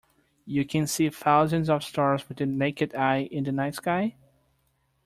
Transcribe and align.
You 0.47 0.65
can 0.65 0.87
see 0.87 1.07
thousands 1.11 1.69
of 1.69 1.83
stars 1.83 2.27
with 2.27 2.39
the 2.39 2.47
naked 2.47 2.95
eye 2.95 3.27
in 3.31 3.43
the 3.43 3.51
night 3.51 3.75
sky? 3.75 4.15